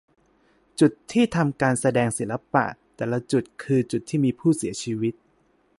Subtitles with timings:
[0.79, 2.65] จุดที่ทำการแสดงศิลปะ
[2.95, 5.13] แต่ละจุดคือจุดที่มีผู้เสียชีวิต